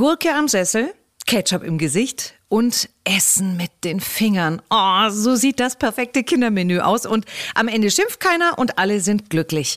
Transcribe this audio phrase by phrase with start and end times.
[0.00, 0.94] Gurke am Sessel,
[1.26, 4.62] Ketchup im Gesicht und Essen mit den Fingern.
[4.70, 9.28] Oh, so sieht das perfekte Kindermenü aus und am Ende schimpft keiner und alle sind
[9.28, 9.76] glücklich.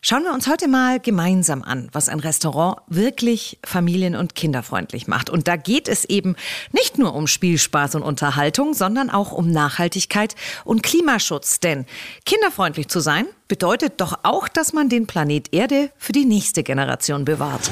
[0.00, 5.30] Schauen wir uns heute mal gemeinsam an, was ein Restaurant wirklich familien- und kinderfreundlich macht.
[5.30, 6.34] Und da geht es eben
[6.72, 10.34] nicht nur um Spielspaß und Unterhaltung, sondern auch um Nachhaltigkeit
[10.64, 11.60] und Klimaschutz.
[11.60, 11.86] Denn
[12.24, 17.24] kinderfreundlich zu sein bedeutet doch auch, dass man den Planet Erde für die nächste Generation
[17.24, 17.70] bewahrt.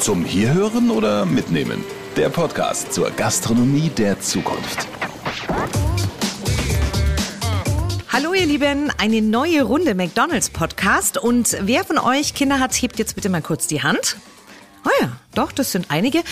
[0.00, 1.82] Zum Hierhören oder Mitnehmen?
[2.16, 4.86] Der Podcast zur Gastronomie der Zukunft.
[8.12, 12.98] Hallo ihr Lieben, eine neue Runde McDonald's Podcast und wer von euch Kinder hat, hebt
[12.98, 14.18] jetzt bitte mal kurz die Hand.
[14.84, 16.22] Oh ja, doch, das sind einige.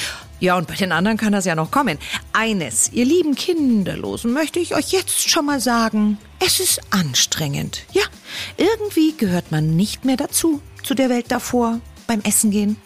[0.41, 1.99] Ja, und bei den anderen kann das ja noch kommen.
[2.33, 6.19] Eines, ihr lieben Kinderlosen, möchte ich euch jetzt schon mal sagen.
[6.39, 7.85] Es ist anstrengend.
[7.93, 8.05] Ja,
[8.59, 12.77] irgendwie gehört man nicht mehr dazu, zu der Welt davor, beim Essen gehen.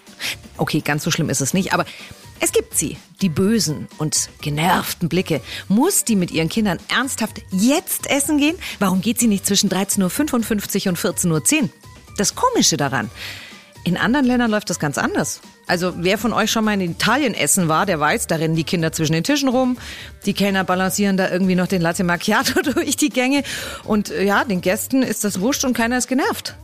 [0.57, 1.85] Okay, ganz so schlimm ist es nicht, aber
[2.41, 5.41] es gibt sie, die bösen und genervten Blicke.
[5.69, 8.57] Muss die mit ihren Kindern ernsthaft jetzt essen gehen?
[8.79, 11.69] Warum geht sie nicht zwischen 13.55 Uhr und 14.10 Uhr?
[12.17, 13.11] Das Komische daran.
[13.85, 15.41] In anderen Ländern läuft das ganz anders.
[15.67, 18.65] Also wer von euch schon mal in Italien essen war, der weiß, da rennen die
[18.65, 19.79] Kinder zwischen den Tischen rum.
[20.27, 23.43] Die Kellner balancieren da irgendwie noch den Latte Macchiato durch die Gänge.
[23.85, 26.57] Und äh, ja, den Gästen ist das wurscht und keiner ist genervt.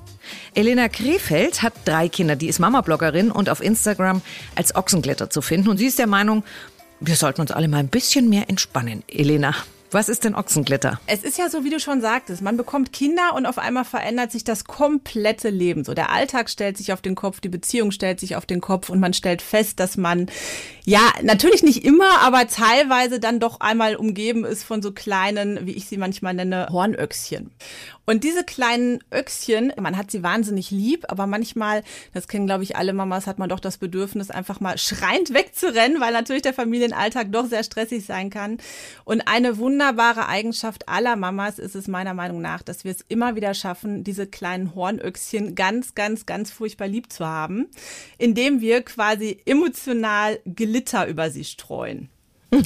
[0.54, 2.36] Elena Krefeld hat drei Kinder.
[2.36, 4.22] Die ist Mama-Bloggerin und auf Instagram
[4.54, 5.68] als Ochsenglitter zu finden.
[5.68, 6.44] Und sie ist der Meinung,
[7.00, 9.02] wir sollten uns alle mal ein bisschen mehr entspannen.
[9.08, 9.54] Elena,
[9.94, 11.00] was ist denn Ochsenglitter?
[11.06, 14.32] Es ist ja so, wie du schon sagtest, man bekommt Kinder und auf einmal verändert
[14.32, 15.84] sich das komplette Leben.
[15.84, 18.88] So der Alltag stellt sich auf den Kopf, die Beziehung stellt sich auf den Kopf
[18.88, 20.26] und man stellt fest, dass man
[20.86, 25.72] ja natürlich nicht immer, aber teilweise dann doch einmal umgeben ist von so kleinen, wie
[25.72, 27.50] ich sie manchmal nenne, Hornöchschen.
[28.06, 31.82] Und diese kleinen Öchschen, man hat sie wahnsinnig lieb, aber manchmal,
[32.12, 36.00] das kennen glaube ich alle Mamas, hat man doch das Bedürfnis, einfach mal schreiend wegzurennen,
[36.00, 38.58] weil natürlich der Familienalltag doch sehr stressig sein kann.
[39.04, 43.36] Und eine wunderbare Eigenschaft aller Mamas ist es meiner Meinung nach, dass wir es immer
[43.36, 47.68] wieder schaffen, diese kleinen Hornöchschen ganz, ganz, ganz furchtbar lieb zu haben,
[48.18, 50.40] indem wir quasi emotional
[50.74, 52.08] Glitter über sie streuen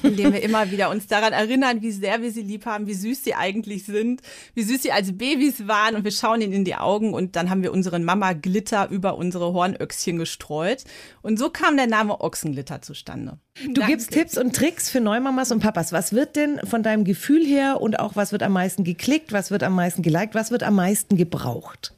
[0.02, 3.24] indem wir immer wieder uns daran erinnern, wie sehr wir sie lieb haben, wie süß
[3.24, 4.22] sie eigentlich sind,
[4.54, 7.50] wie süß sie als Babys waren und wir schauen ihnen in die Augen und dann
[7.50, 10.84] haben wir unseren Mama Glitter über unsere Hornöchschen gestreut
[11.22, 13.38] und so kam der Name Ochsenglitter zustande.
[13.64, 13.92] Du Danke.
[13.92, 15.92] gibst Tipps und Tricks für Neumamas und Papas.
[15.92, 19.50] Was wird denn von deinem Gefühl her und auch was wird am meisten geklickt, was
[19.50, 21.94] wird am meisten geliked, was wird am meisten gebraucht?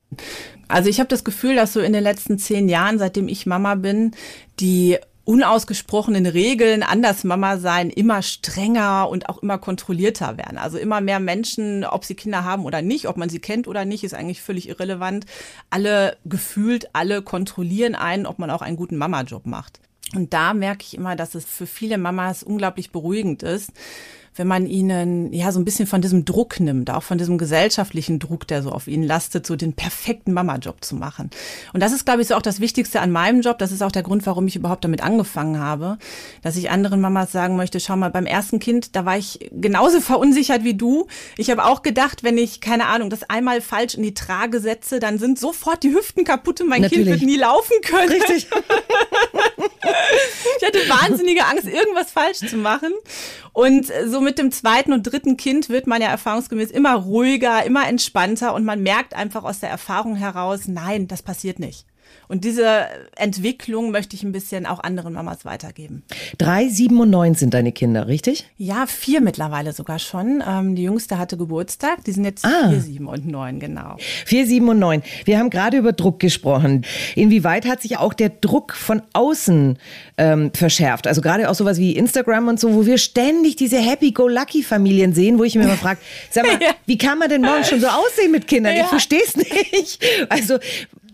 [0.69, 3.75] Also ich habe das Gefühl, dass so in den letzten zehn Jahren, seitdem ich Mama
[3.75, 4.12] bin,
[4.59, 4.98] die
[5.31, 10.59] unausgesprochenen Regeln an das Mama-Sein immer strenger und auch immer kontrollierter werden.
[10.59, 13.85] Also immer mehr Menschen, ob sie Kinder haben oder nicht, ob man sie kennt oder
[13.85, 15.27] nicht, ist eigentlich völlig irrelevant.
[15.71, 19.79] Alle gefühlt, alle kontrollieren einen, ob man auch einen guten Mama-Job macht.
[20.17, 23.71] Und da merke ich immer, dass es für viele Mamas unglaublich beruhigend ist,
[24.41, 28.19] wenn man ihnen ja so ein bisschen von diesem Druck nimmt, auch von diesem gesellschaftlichen
[28.19, 31.28] Druck, der so auf ihnen lastet, so den perfekten Mama-Job zu machen.
[31.75, 33.59] Und das ist, glaube ich, so auch das Wichtigste an meinem Job.
[33.59, 35.99] Das ist auch der Grund, warum ich überhaupt damit angefangen habe,
[36.41, 40.01] dass ich anderen Mamas sagen möchte, schau mal, beim ersten Kind, da war ich genauso
[40.01, 41.07] verunsichert wie du.
[41.37, 45.01] Ich habe auch gedacht, wenn ich, keine Ahnung, das einmal falsch in die Trage setze,
[45.01, 47.09] dann sind sofort die Hüften kaputt und mein Natürlich.
[47.09, 48.09] Kind wird nie laufen können.
[48.09, 48.49] Richtig.
[50.60, 52.93] ich hatte wahnsinnige Angst, irgendwas falsch zu machen.
[53.53, 57.88] Und so mit dem zweiten und dritten Kind wird man ja erfahrungsgemäß immer ruhiger, immer
[57.88, 61.84] entspannter und man merkt einfach aus der Erfahrung heraus, nein, das passiert nicht.
[62.31, 62.87] Und diese
[63.17, 66.05] Entwicklung möchte ich ein bisschen auch anderen Mamas weitergeben.
[66.39, 68.49] Drei, sieben und neun sind deine Kinder, richtig?
[68.57, 70.41] Ja, vier mittlerweile sogar schon.
[70.47, 72.05] Ähm, die jüngste hatte Geburtstag.
[72.05, 72.69] Die sind jetzt ah.
[72.69, 73.97] vier, sieben und neun, genau.
[73.99, 75.03] Vier, sieben und neun.
[75.25, 76.87] Wir haben gerade über Druck gesprochen.
[77.17, 79.77] Inwieweit hat sich auch der Druck von außen
[80.17, 81.09] ähm, verschärft?
[81.09, 85.43] Also gerade auch sowas wie Instagram und so, wo wir ständig diese Happy-Go-Lucky-Familien sehen, wo
[85.43, 85.99] ich mir immer frage,
[86.31, 86.75] sag mal, ja.
[86.87, 88.77] wie kann man denn morgen schon so aussehen mit Kindern?
[88.77, 88.83] Ja.
[88.83, 89.99] Ich verstehe es nicht.
[90.29, 90.59] Also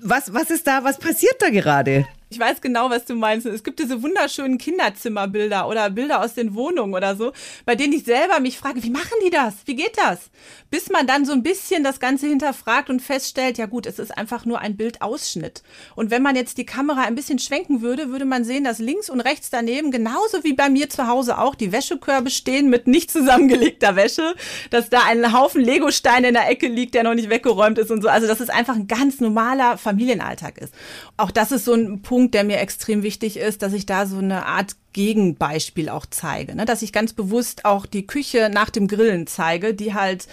[0.08, 2.06] was, was ist da, was passiert da gerade?
[2.28, 3.46] Ich weiß genau, was du meinst.
[3.46, 7.32] Es gibt diese wunderschönen Kinderzimmerbilder oder Bilder aus den Wohnungen oder so,
[7.64, 9.54] bei denen ich selber mich frage, wie machen die das?
[9.64, 10.30] Wie geht das?
[10.68, 14.10] Bis man dann so ein bisschen das Ganze hinterfragt und feststellt, ja gut, es ist
[14.18, 15.62] einfach nur ein Bildausschnitt.
[15.94, 19.08] Und wenn man jetzt die Kamera ein bisschen schwenken würde, würde man sehen, dass links
[19.08, 23.12] und rechts daneben, genauso wie bei mir zu Hause auch, die Wäschekörbe stehen mit nicht
[23.12, 24.34] zusammengelegter Wäsche,
[24.70, 28.02] dass da ein Haufen Legosteine in der Ecke liegt, der noch nicht weggeräumt ist und
[28.02, 28.08] so.
[28.08, 30.74] Also, dass es einfach ein ganz normaler Familienalltag ist.
[31.16, 34.06] Auch das ist so ein Punkt, Punkt, der mir extrem wichtig ist, dass ich da
[34.06, 36.54] so eine Art Gegenbeispiel auch zeige.
[36.54, 36.64] Ne?
[36.64, 40.26] Dass ich ganz bewusst auch die Küche nach dem Grillen zeige, die halt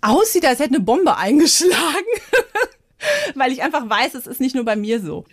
[0.00, 1.70] aussieht, als hätte eine Bombe eingeschlagen.
[3.34, 5.24] weil ich einfach weiß, es ist nicht nur bei mir so.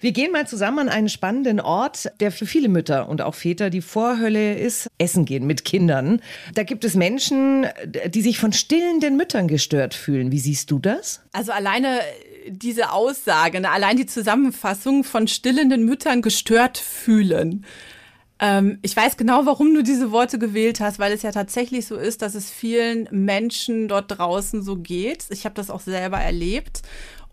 [0.00, 3.70] Wir gehen mal zusammen an einen spannenden Ort, der für viele Mütter und auch Väter
[3.70, 6.20] die Vorhölle ist, essen gehen mit Kindern.
[6.54, 7.66] Da gibt es Menschen,
[8.06, 10.32] die sich von stillenden Müttern gestört fühlen.
[10.32, 11.20] Wie siehst du das?
[11.32, 12.00] Also alleine
[12.48, 17.64] diese Aussage, ne, allein die Zusammenfassung von stillenden Müttern gestört fühlen.
[18.40, 21.96] Ähm, ich weiß genau, warum du diese Worte gewählt hast, weil es ja tatsächlich so
[21.96, 25.26] ist, dass es vielen Menschen dort draußen so geht.
[25.30, 26.82] Ich habe das auch selber erlebt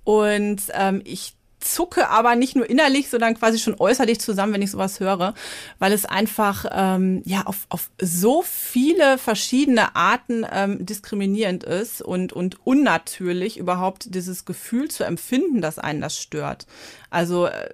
[0.03, 4.71] und ähm, ich zucke aber nicht nur innerlich, sondern quasi schon äußerlich zusammen, wenn ich
[4.71, 5.33] sowas höre,
[5.79, 12.33] weil es einfach ähm, ja auf, auf so viele verschiedene Arten ähm, diskriminierend ist und,
[12.33, 16.65] und unnatürlich überhaupt dieses Gefühl zu empfinden, dass einen das stört.
[17.09, 17.69] Also äh,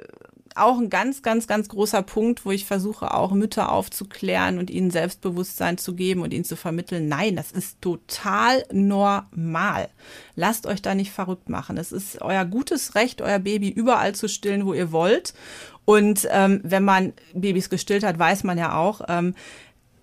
[0.59, 4.92] auch ein ganz, ganz, ganz großer Punkt, wo ich versuche, auch Mütter aufzuklären und ihnen
[4.92, 9.89] Selbstbewusstsein zu geben und ihnen zu vermitteln, nein, das ist total normal.
[10.36, 11.77] Lasst euch da nicht verrückt machen.
[11.77, 15.33] Es ist euer gutes Recht, euer Baby überall zu stillen, wo ihr wollt.
[15.86, 19.36] Und ähm, wenn man Babys gestillt hat, weiß man ja auch, ähm,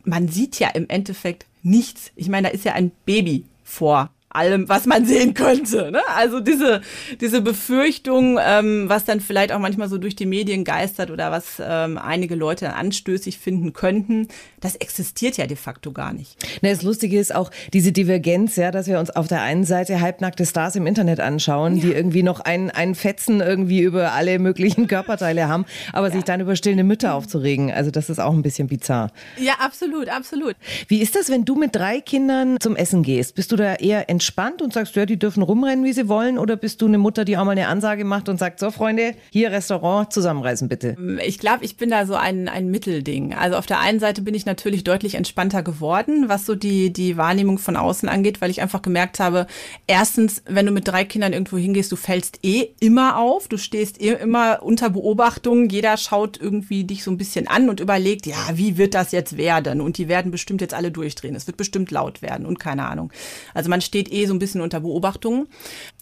[0.05, 2.11] man sieht ja im Endeffekt nichts.
[2.17, 5.91] Ich meine, da ist ja ein Baby vor allem, was man sehen könnte.
[5.91, 6.01] Ne?
[6.15, 6.81] Also diese,
[7.21, 11.63] diese Befürchtung, ähm, was dann vielleicht auch manchmal so durch die Medien geistert oder was
[11.65, 14.29] ähm, einige Leute anstößig finden könnten,
[14.61, 16.37] das existiert ja de facto gar nicht.
[16.63, 20.01] Ne, das Lustige ist auch diese Divergenz, ja, dass wir uns auf der einen Seite
[20.01, 21.85] halbnackte Stars im Internet anschauen, ja.
[21.85, 26.15] die irgendwie noch einen, einen Fetzen irgendwie über alle möglichen Körperteile haben, aber ja.
[26.15, 27.71] sich dann über stillende Mütter aufzuregen.
[27.71, 29.11] Also das ist auch ein bisschen bizarr.
[29.39, 30.57] Ja, absolut, absolut.
[30.89, 33.35] Wie ist das, wenn du mit drei Kindern zum Essen gehst?
[33.35, 34.24] Bist du da eher entspannt?
[34.25, 36.39] Entspannt und sagst, ja, die dürfen rumrennen, wie sie wollen?
[36.39, 39.15] Oder bist du eine Mutter, die auch mal eine Ansage macht und sagt, so Freunde,
[39.31, 40.97] hier Restaurant, zusammenreisen bitte?
[41.25, 43.35] Ich glaube, ich bin da so ein, ein Mittelding.
[43.35, 47.19] Also auf der einen Seite bin ich natürlich deutlich entspannter geworden, was so die, die
[47.19, 49.47] Wahrnehmung von außen angeht, weil ich einfach gemerkt habe,
[49.87, 54.01] erstens, wenn du mit drei Kindern irgendwo hingehst, du fällst eh immer auf, du stehst
[54.01, 58.37] eh immer unter Beobachtung, jeder schaut irgendwie dich so ein bisschen an und überlegt, ja,
[58.55, 59.83] wie wird das jetzt werden?
[59.83, 61.35] Und die werden bestimmt jetzt alle durchdrehen.
[61.35, 63.13] Es wird bestimmt laut werden und keine Ahnung.
[63.53, 65.49] Also man steht eh so ein bisschen unter Beobachtung.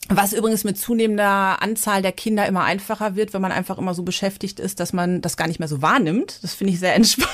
[0.09, 4.03] Was übrigens mit zunehmender Anzahl der Kinder immer einfacher wird, wenn man einfach immer so
[4.03, 6.39] beschäftigt ist, dass man das gar nicht mehr so wahrnimmt.
[6.43, 7.31] Das finde ich sehr entspannt.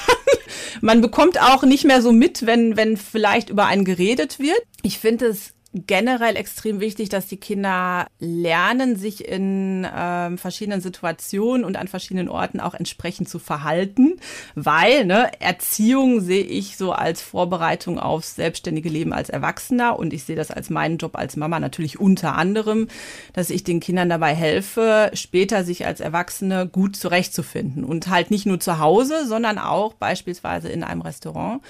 [0.81, 4.63] Man bekommt auch nicht mehr so mit, wenn, wenn vielleicht über einen geredet wird.
[4.83, 5.53] Ich finde es
[5.87, 12.29] generell extrem wichtig, dass die Kinder lernen, sich in ähm, verschiedenen Situationen und an verschiedenen
[12.29, 14.17] Orten auch entsprechend zu verhalten,
[14.55, 19.99] weil ne, Erziehung sehe ich so als Vorbereitung aufs selbstständige Leben als Erwachsener.
[19.99, 22.89] Und ich sehe das als meinen Job als Mama natürlich unter anderem,
[23.33, 27.85] dass ich den Kindern dabei helfe, später sich als Erwachsene gut zurechtzufinden.
[27.85, 31.63] Und halt nicht nur zu Hause, sondern auch beispielsweise in einem Restaurant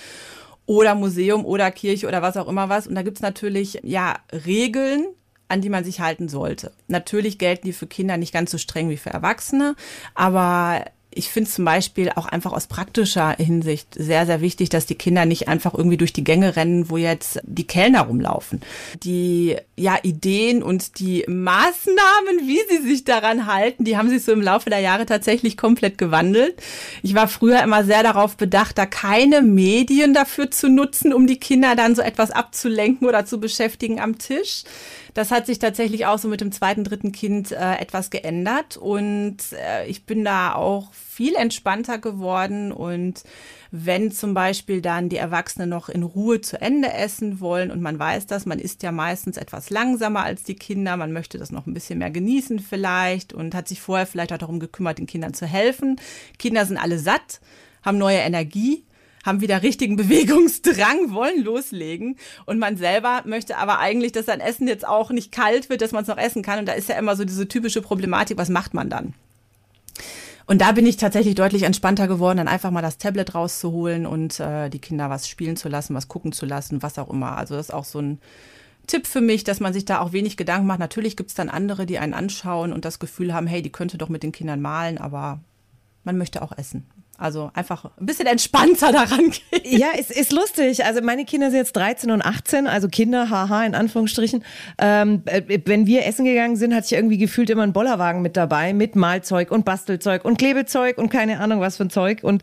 [0.69, 2.87] oder Museum oder Kirche oder was auch immer was.
[2.87, 5.07] Und da gibt's natürlich ja Regeln,
[5.49, 6.73] an die man sich halten sollte.
[6.89, 9.77] Natürlich gelten die für Kinder nicht ganz so streng wie für Erwachsene,
[10.15, 14.95] aber ich finde zum Beispiel auch einfach aus praktischer Hinsicht sehr, sehr wichtig, dass die
[14.95, 18.61] Kinder nicht einfach irgendwie durch die Gänge rennen, wo jetzt die Kellner rumlaufen.
[19.03, 24.33] Die ja, Ideen und die Maßnahmen, wie sie sich daran halten, die haben sich so
[24.33, 26.63] im Laufe der Jahre tatsächlich komplett gewandelt.
[27.03, 31.41] Ich war früher immer sehr darauf bedacht, da keine Medien dafür zu nutzen, um die
[31.41, 34.65] Kinder dann so etwas abzulenken oder zu beschäftigen am Tisch.
[35.15, 39.39] Das hat sich tatsächlich auch so mit dem zweiten, dritten Kind äh, etwas geändert und
[39.53, 43.23] äh, ich bin da auch viel entspannter geworden und
[43.71, 47.99] wenn zum Beispiel dann die Erwachsenen noch in Ruhe zu Ende essen wollen und man
[47.99, 51.67] weiß das, man isst ja meistens etwas langsamer als die Kinder, man möchte das noch
[51.67, 55.35] ein bisschen mehr genießen vielleicht und hat sich vorher vielleicht auch darum gekümmert, den Kindern
[55.35, 56.01] zu helfen.
[56.39, 57.41] Kinder sind alle satt,
[57.83, 58.85] haben neue Energie,
[59.25, 62.17] haben wieder richtigen Bewegungsdrang, wollen loslegen.
[62.47, 65.93] Und man selber möchte aber eigentlich, dass sein Essen jetzt auch nicht kalt wird, dass
[65.93, 66.59] man es noch essen kann.
[66.59, 69.15] Und da ist ja immer so diese typische Problematik, was macht man dann?
[70.49, 74.41] Und da bin ich tatsächlich deutlich entspannter geworden, dann einfach mal das Tablet rauszuholen und
[74.41, 77.37] äh, die Kinder was spielen zu lassen, was gucken zu lassen, was auch immer.
[77.37, 78.19] Also das ist auch so ein
[78.87, 80.79] Tipp für mich, dass man sich da auch wenig Gedanken macht.
[80.79, 83.99] Natürlich gibt es dann andere, die einen anschauen und das Gefühl haben, hey, die könnte
[83.99, 85.41] doch mit den Kindern malen, aber
[86.03, 86.87] man möchte auch essen.
[87.21, 89.63] Also einfach ein bisschen entspannter daran gehen.
[89.65, 90.85] Ja, es ist lustig.
[90.85, 94.45] Also meine Kinder sind jetzt 13 und 18, also Kinder, haha, in Anführungsstrichen.
[94.81, 98.37] Ähm, äh, wenn wir essen gegangen sind, hatte ich irgendwie gefühlt immer einen Bollerwagen mit
[98.37, 102.23] dabei, mit Malzeug und Bastelzeug und Klebezeug und keine Ahnung was für ein Zeug.
[102.23, 102.43] Und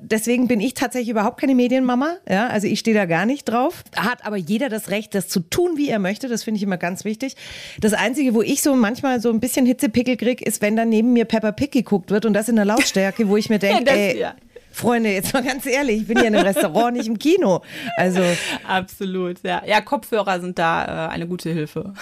[0.00, 2.16] deswegen bin ich tatsächlich überhaupt keine Medienmama.
[2.28, 3.84] Ja, also ich stehe da gar nicht drauf.
[3.94, 6.26] Hat aber jeder das Recht, das zu tun, wie er möchte.
[6.26, 7.36] Das finde ich immer ganz wichtig.
[7.80, 11.12] Das Einzige, wo ich so manchmal so ein bisschen Hitzepickel kriege, ist, wenn dann neben
[11.12, 14.15] mir Pepper Pig geguckt wird und das in der Lautstärke, wo ich mir denke, ey,
[14.16, 14.36] ja.
[14.76, 17.62] Freunde, jetzt mal ganz ehrlich, ich bin hier in einem Restaurant, nicht im Kino.
[17.96, 18.20] Also
[18.68, 19.62] absolut, ja.
[19.66, 21.94] Ja, Kopfhörer sind da äh, eine gute Hilfe.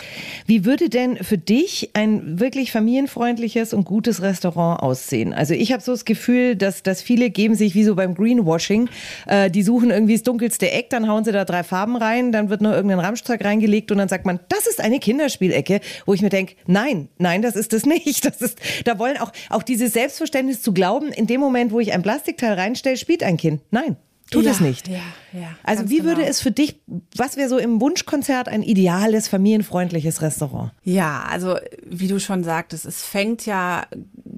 [0.47, 5.33] Wie würde denn für dich ein wirklich familienfreundliches und gutes Restaurant aussehen?
[5.33, 8.89] Also ich habe so das Gefühl, dass, dass viele geben sich wie so beim Greenwashing,
[9.29, 12.51] äh, die suchen irgendwie das dunkelste Eck, dann hauen sie da drei Farben rein, dann
[12.51, 16.23] wird noch irgendein Ramschzeug reingelegt und dann sagt man, das ist eine Kinderspielecke, wo ich
[16.23, 18.25] mir denke, nein, nein, das ist es nicht.
[18.25, 21.93] Das ist, da wollen auch, auch dieses Selbstverständnis zu glauben, in dem Moment, wo ich
[21.93, 23.61] ein Plastikteil reinstelle, spielt ein Kind.
[23.71, 23.97] Nein.
[24.31, 24.89] Tut ja, es nicht.
[24.89, 25.01] Ja,
[25.33, 26.09] ja, also wie genau.
[26.09, 26.81] würde es für dich,
[27.15, 30.73] was wäre so im Wunschkonzert ein ideales, familienfreundliches Restaurant?
[30.83, 33.87] Ja, also wie du schon sagtest, es fängt ja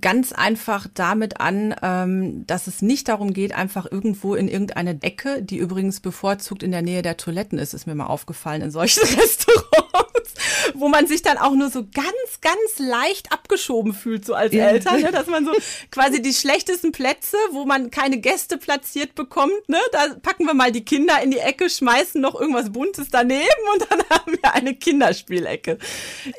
[0.06, 5.42] ganz einfach damit an, ähm, dass es nicht darum geht, einfach irgendwo in irgendeine Ecke,
[5.42, 9.00] die übrigens bevorzugt in der Nähe der Toiletten ist, ist mir mal aufgefallen in solchen
[9.18, 10.34] Restaurants,
[10.74, 14.68] wo man sich dann auch nur so ganz, ganz leicht abgeschoben fühlt, so als ja.
[14.68, 15.10] Eltern, ne?
[15.10, 15.50] dass man so
[15.90, 19.80] quasi die schlechtesten Plätze, wo man keine Gäste platziert bekommt, ne?
[19.90, 23.42] da packen wir mal die Kinder in die Ecke, schmeißen noch irgendwas Buntes daneben
[23.74, 25.78] und dann haben wir eine Kinderspielecke.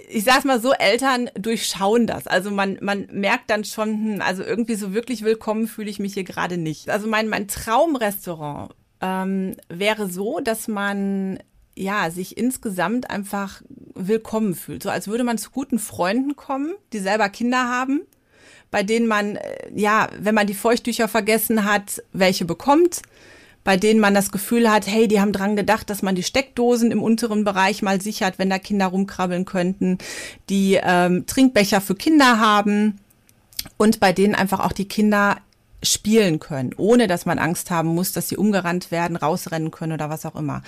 [0.08, 2.28] Ich sag's mal so, Eltern durchschauen das.
[2.28, 6.14] Also man, man merkt dann schon, hm, also irgendwie so wirklich willkommen fühle ich mich
[6.14, 6.90] hier gerade nicht.
[6.90, 11.40] Also mein, mein Traumrestaurant ähm, wäre so, dass man
[11.78, 13.62] ja, sich insgesamt einfach
[13.94, 14.84] willkommen fühlt.
[14.84, 18.02] So als würde man zu guten Freunden kommen, die selber Kinder haben,
[18.72, 23.02] bei denen man, äh, ja, wenn man die Feuchttücher vergessen hat, welche bekommt,
[23.64, 26.92] bei denen man das Gefühl hat, hey, die haben dran gedacht, dass man die Steckdosen
[26.92, 29.98] im unteren Bereich mal sichert, wenn da Kinder rumkrabbeln könnten,
[30.50, 33.00] die ähm, Trinkbecher für Kinder haben
[33.78, 35.38] und bei denen einfach auch die Kinder
[35.84, 40.10] spielen können, ohne dass man Angst haben muss, dass sie umgerannt werden, rausrennen können oder
[40.10, 40.64] was auch immer.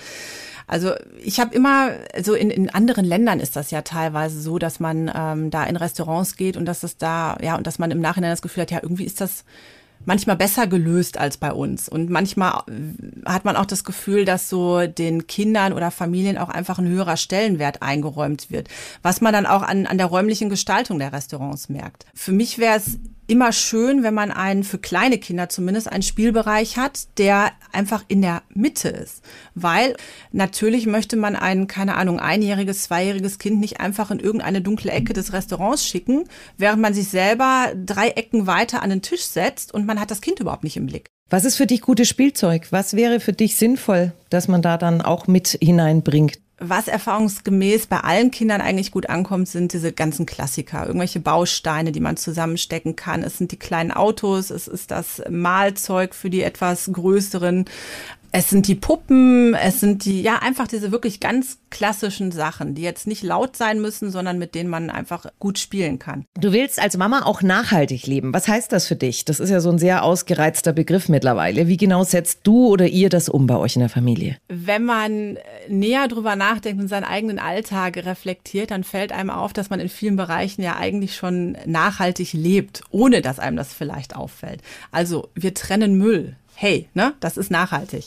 [0.66, 1.90] Also ich habe immer,
[2.22, 5.74] so in, in anderen Ländern ist das ja teilweise so, dass man ähm, da in
[5.74, 8.70] Restaurants geht und dass das da, ja, und dass man im Nachhinein das Gefühl hat,
[8.70, 9.44] ja, irgendwie ist das
[10.04, 11.88] manchmal besser gelöst als bei uns.
[11.88, 16.48] Und manchmal äh, hat man auch das Gefühl, dass so den Kindern oder Familien auch
[16.48, 18.68] einfach ein höherer Stellenwert eingeräumt wird,
[19.02, 22.06] was man dann auch an, an der räumlichen Gestaltung der Restaurants merkt.
[22.14, 22.98] Für mich wäre es
[23.30, 28.22] immer schön, wenn man einen, für kleine Kinder zumindest, einen Spielbereich hat, der einfach in
[28.22, 29.22] der Mitte ist.
[29.54, 29.96] Weil
[30.32, 35.12] natürlich möchte man ein, keine Ahnung, einjähriges, zweijähriges Kind nicht einfach in irgendeine dunkle Ecke
[35.12, 36.24] des Restaurants schicken,
[36.56, 40.20] während man sich selber drei Ecken weiter an den Tisch setzt und man hat das
[40.20, 41.12] Kind überhaupt nicht im Blick.
[41.30, 42.66] Was ist für dich gutes Spielzeug?
[42.70, 46.40] Was wäre für dich sinnvoll, dass man da dann auch mit hineinbringt?
[46.60, 52.00] was erfahrungsgemäß bei allen Kindern eigentlich gut ankommt, sind diese ganzen Klassiker, irgendwelche Bausteine, die
[52.00, 53.22] man zusammenstecken kann.
[53.22, 57.64] Es sind die kleinen Autos, es ist das Malzeug für die etwas größeren.
[58.32, 62.82] Es sind die Puppen, es sind die, ja, einfach diese wirklich ganz klassischen Sachen, die
[62.82, 66.24] jetzt nicht laut sein müssen, sondern mit denen man einfach gut spielen kann.
[66.38, 68.32] Du willst als Mama auch nachhaltig leben.
[68.32, 69.24] Was heißt das für dich?
[69.24, 71.66] Das ist ja so ein sehr ausgereizter Begriff mittlerweile.
[71.66, 74.36] Wie genau setzt du oder ihr das um bei euch in der Familie?
[74.48, 79.70] Wenn man näher drüber nachdenkt und seinen eigenen Alltag reflektiert, dann fällt einem auf, dass
[79.70, 84.62] man in vielen Bereichen ja eigentlich schon nachhaltig lebt, ohne dass einem das vielleicht auffällt.
[84.92, 88.04] Also wir trennen Müll hey, ne, das ist nachhaltig.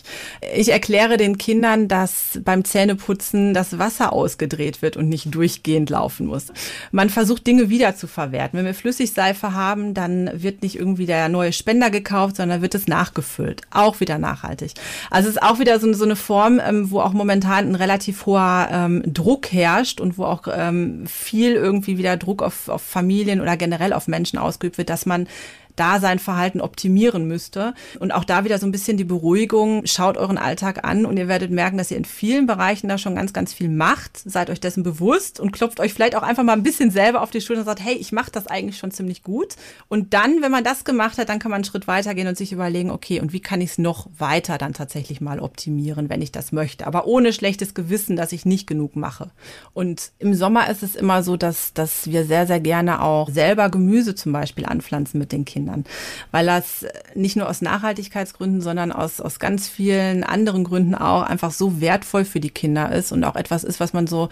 [0.56, 6.28] Ich erkläre den Kindern, dass beim Zähneputzen das Wasser ausgedreht wird und nicht durchgehend laufen
[6.28, 6.54] muss.
[6.92, 8.60] Man versucht Dinge wieder zu verwerten.
[8.60, 12.86] Wenn wir Flüssigseife haben, dann wird nicht irgendwie der neue Spender gekauft, sondern wird es
[12.88, 13.64] nachgefüllt.
[13.72, 14.74] Auch wieder nachhaltig.
[15.10, 18.28] Also es ist auch wieder so, so eine Form, ähm, wo auch momentan ein relativ
[18.28, 23.42] hoher ähm, Druck herrscht und wo auch ähm, viel irgendwie wieder Druck auf, auf Familien
[23.42, 25.28] oder generell auf Menschen ausgeübt wird, dass man
[25.76, 27.74] da sein Verhalten optimieren müsste.
[28.00, 31.28] Und auch da wieder so ein bisschen die Beruhigung, schaut euren Alltag an und ihr
[31.28, 34.18] werdet merken, dass ihr in vielen Bereichen da schon ganz, ganz viel macht.
[34.18, 37.32] Seid euch dessen bewusst und klopft euch vielleicht auch einfach mal ein bisschen selber auf
[37.32, 39.56] die Schulter und sagt, hey, ich mache das eigentlich schon ziemlich gut.
[39.88, 42.52] Und dann, wenn man das gemacht hat, dann kann man einen Schritt weitergehen und sich
[42.52, 46.32] überlegen, okay, und wie kann ich es noch weiter dann tatsächlich mal optimieren, wenn ich
[46.32, 46.88] das möchte.
[46.88, 49.32] Aber ohne schlechtes Gewissen, dass ich nicht genug mache.
[49.74, 53.70] Und im Sommer ist es immer so, dass, dass wir sehr, sehr gerne auch selber
[53.70, 55.63] Gemüse zum Beispiel anpflanzen mit den Kindern.
[55.64, 55.86] Kindern,
[56.32, 61.52] weil das nicht nur aus Nachhaltigkeitsgründen, sondern aus, aus ganz vielen anderen Gründen auch einfach
[61.52, 64.30] so wertvoll für die Kinder ist und auch etwas ist, was man so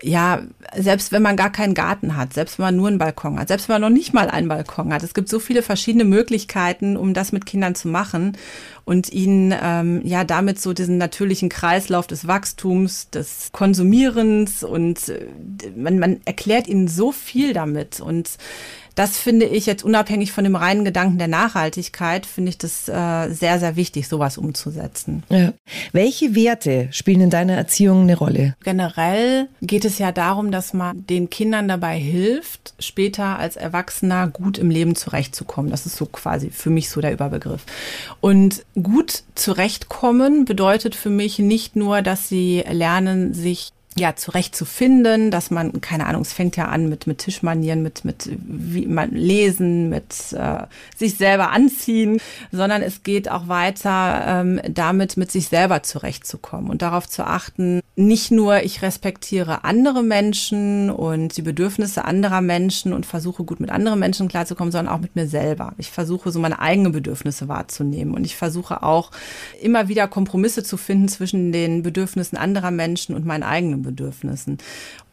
[0.00, 0.42] ja,
[0.76, 3.68] selbst wenn man gar keinen Garten hat, selbst wenn man nur einen Balkon hat, selbst
[3.68, 7.14] wenn man noch nicht mal einen Balkon hat, es gibt so viele verschiedene Möglichkeiten, um
[7.14, 8.36] das mit Kindern zu machen
[8.84, 15.26] und ihnen ähm, ja damit so diesen natürlichen Kreislauf des Wachstums, des Konsumierens und äh,
[15.74, 18.30] man, man erklärt ihnen so viel damit und
[18.98, 23.28] das finde ich jetzt unabhängig von dem reinen Gedanken der Nachhaltigkeit, finde ich das äh,
[23.32, 25.22] sehr, sehr wichtig, sowas umzusetzen.
[25.28, 25.52] Ja.
[25.92, 28.56] Welche Werte spielen in deiner Erziehung eine Rolle?
[28.64, 34.58] Generell geht es ja darum, dass man den Kindern dabei hilft, später als Erwachsener gut
[34.58, 35.70] im Leben zurechtzukommen.
[35.70, 37.64] Das ist so quasi für mich so der Überbegriff.
[38.20, 45.50] Und gut zurechtkommen bedeutet für mich nicht nur, dass sie lernen, sich ja, zurechtzufinden, dass
[45.50, 49.88] man, keine Ahnung, es fängt ja an mit, mit Tischmanieren, mit, mit wie man lesen,
[49.88, 52.20] mit äh, sich selber anziehen,
[52.52, 57.80] sondern es geht auch weiter ähm, damit, mit sich selber zurechtzukommen und darauf zu achten,
[57.96, 63.70] nicht nur ich respektiere andere Menschen und die Bedürfnisse anderer Menschen und versuche gut mit
[63.70, 65.74] anderen Menschen klarzukommen, sondern auch mit mir selber.
[65.78, 69.10] Ich versuche so meine eigenen Bedürfnisse wahrzunehmen und ich versuche auch
[69.60, 73.87] immer wieder Kompromisse zu finden zwischen den Bedürfnissen anderer Menschen und meinen eigenen Bedürfnissen.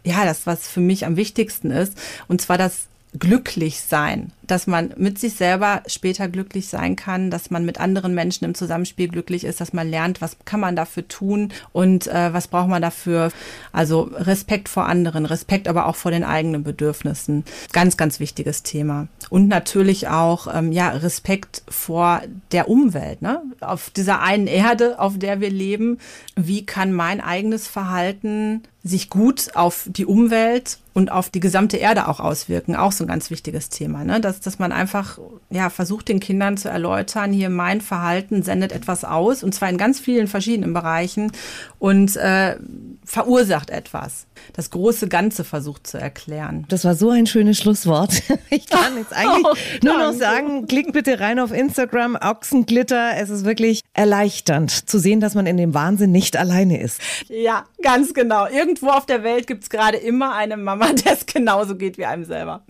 [0.03, 4.93] Ja, das, was für mich am wichtigsten ist, und zwar das glücklich sein, dass man
[4.97, 9.43] mit sich selber später glücklich sein kann, dass man mit anderen Menschen im Zusammenspiel glücklich
[9.43, 13.31] ist, dass man lernt, was kann man dafür tun und äh, was braucht man dafür.
[13.71, 17.43] Also Respekt vor anderen, Respekt aber auch vor den eigenen Bedürfnissen.
[17.71, 19.07] Ganz, ganz wichtiges Thema.
[19.29, 22.21] Und natürlich auch ähm, ja Respekt vor
[22.51, 23.21] der Umwelt.
[23.21, 23.41] Ne?
[23.61, 25.99] Auf dieser einen Erde, auf der wir leben,
[26.35, 32.07] wie kann mein eigenes Verhalten sich gut auf die Umwelt und auf die gesamte Erde
[32.07, 32.75] auch auswirken.
[32.75, 34.21] Auch so ein ganz wichtiges Thema, ne?
[34.35, 39.03] Dass, dass man einfach ja, versucht, den Kindern zu erläutern, hier mein Verhalten sendet etwas
[39.03, 41.31] aus und zwar in ganz vielen verschiedenen Bereichen
[41.79, 42.57] und äh,
[43.03, 44.27] verursacht etwas.
[44.53, 46.65] Das große Ganze versucht zu erklären.
[46.69, 48.21] Das war so ein schönes Schlusswort.
[48.49, 53.17] Ich kann jetzt eigentlich oh, nur noch sagen, klickt bitte rein auf Instagram, Ochsenglitter.
[53.17, 57.01] Es ist wirklich erleichternd zu sehen, dass man in dem Wahnsinn nicht alleine ist.
[57.27, 58.47] Ja, ganz genau.
[58.47, 62.05] Irgendwo auf der Welt gibt es gerade immer eine Mama, der es genauso geht wie
[62.05, 62.63] einem selber.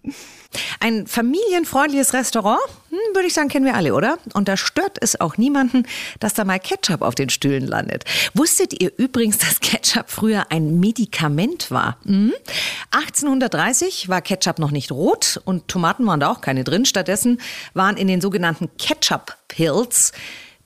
[0.79, 2.59] Ein familienfreundliches Restaurant,
[2.89, 4.17] hm, würde ich sagen, kennen wir alle, oder?
[4.33, 5.83] Und da stört es auch niemanden,
[6.19, 8.05] dass da mal Ketchup auf den Stühlen landet.
[8.33, 11.97] Wusstet ihr übrigens, dass Ketchup früher ein Medikament war?
[12.05, 12.33] Hm?
[12.91, 16.85] 1830 war Ketchup noch nicht rot und Tomaten waren da auch keine drin.
[16.85, 17.39] Stattdessen
[17.73, 20.11] waren in den sogenannten Ketchup-Pills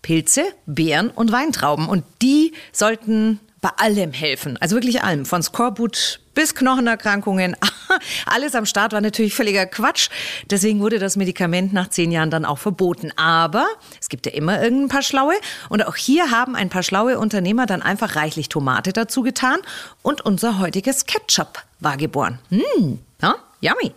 [0.02, 1.88] Pilze, Beeren und Weintrauben.
[1.88, 4.58] Und die sollten bei allem helfen.
[4.60, 5.26] Also wirklich allem.
[5.26, 7.56] Von Skorbut bis Knochenerkrankungen.
[8.26, 10.10] Alles am Start war natürlich völliger Quatsch.
[10.50, 13.12] Deswegen wurde das Medikament nach zehn Jahren dann auch verboten.
[13.16, 13.68] Aber
[14.00, 15.34] es gibt ja immer irgendein paar Schlaue.
[15.70, 19.60] Und auch hier haben ein paar schlaue Unternehmer dann einfach reichlich Tomate dazu getan.
[20.02, 22.40] Und unser heutiges Ketchup war geboren.
[22.50, 23.94] Hm, ja, yummy.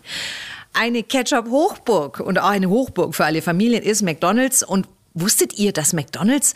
[0.74, 4.62] Eine Ketchup-Hochburg und auch eine Hochburg für alle Familien ist McDonald's.
[4.62, 6.54] Und wusstet ihr, dass McDonald's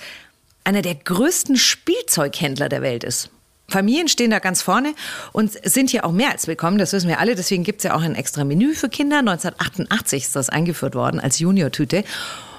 [0.64, 3.30] einer der größten Spielzeughändler der Welt ist.
[3.68, 4.94] Familien stehen da ganz vorne
[5.32, 7.34] und sind hier auch mehr als willkommen, das wissen wir alle.
[7.34, 9.18] Deswegen gibt es ja auch ein extra Menü für Kinder.
[9.18, 12.04] 1988 ist das eingeführt worden als Junior-Tüte.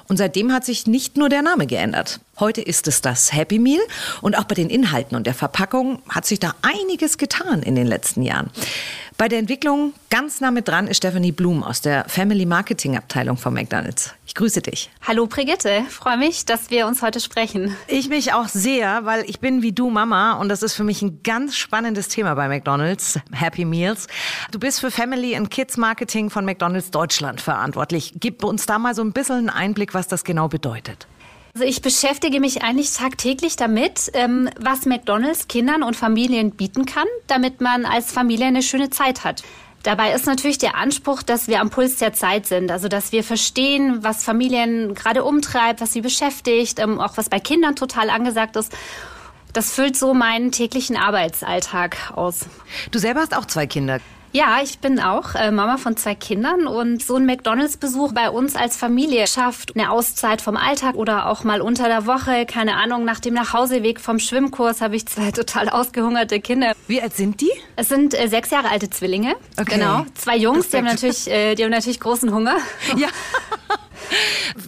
[0.08, 2.20] Und seitdem hat sich nicht nur der Name geändert.
[2.40, 3.80] Heute ist es das Happy Meal
[4.22, 7.86] und auch bei den Inhalten und der Verpackung hat sich da einiges getan in den
[7.86, 8.50] letzten Jahren.
[9.18, 13.36] Bei der Entwicklung ganz nah mit dran ist Stephanie Blum aus der Family Marketing Abteilung
[13.36, 14.14] von McDonald's.
[14.28, 14.90] Ich grüße dich.
[15.04, 17.76] Hallo Brigitte, freue mich, dass wir uns heute sprechen.
[17.88, 21.02] Ich mich auch sehr, weil ich bin wie du Mama und das ist für mich
[21.02, 24.06] ein ganz spannendes Thema bei McDonald's, Happy Meals.
[24.52, 28.12] Du bist für Family and Kids Marketing von McDonald's Deutschland verantwortlich.
[28.20, 31.08] Gib uns da mal so ein bisschen einen Einblick, was das genau bedeutet.
[31.58, 37.08] Also ich beschäftige mich eigentlich tagtäglich damit, ähm, was McDonald's Kindern und Familien bieten kann,
[37.26, 39.42] damit man als Familie eine schöne Zeit hat.
[39.82, 43.24] Dabei ist natürlich der Anspruch, dass wir am Puls der Zeit sind, also dass wir
[43.24, 48.54] verstehen, was Familien gerade umtreibt, was sie beschäftigt, ähm, auch was bei Kindern total angesagt
[48.54, 48.72] ist.
[49.52, 52.46] Das füllt so meinen täglichen Arbeitsalltag aus.
[52.92, 53.98] Du selber hast auch zwei Kinder.
[54.32, 58.56] Ja, ich bin auch äh, Mama von zwei Kindern und so ein McDonalds-Besuch bei uns
[58.56, 63.04] als Familie schafft eine Auszeit vom Alltag oder auch mal unter der Woche, keine Ahnung,
[63.04, 66.74] nach dem Nachhauseweg vom Schwimmkurs habe ich zwei total ausgehungerte Kinder.
[66.86, 67.50] Wie alt sind die?
[67.76, 69.34] Es sind äh, sechs Jahre alte Zwillinge.
[69.58, 69.76] Okay.
[69.78, 70.04] Genau.
[70.14, 72.56] Zwei Jungs, die haben natürlich, äh, die haben natürlich großen Hunger.
[72.96, 73.08] Ja.